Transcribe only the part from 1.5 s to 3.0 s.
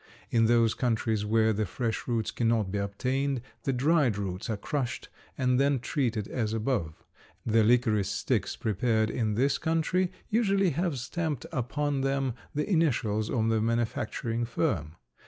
the fresh roots cannot be